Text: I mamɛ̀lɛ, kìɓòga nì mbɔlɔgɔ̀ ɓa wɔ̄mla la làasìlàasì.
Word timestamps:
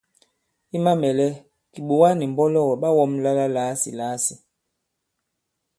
I 0.75 0.77
mamɛ̀lɛ, 0.85 1.27
kìɓòga 1.71 2.09
nì 2.15 2.25
mbɔlɔgɔ̀ 2.31 2.77
ɓa 2.81 2.89
wɔ̄mla 2.97 3.31
la 3.37 3.45
làasìlàasì. 3.55 4.35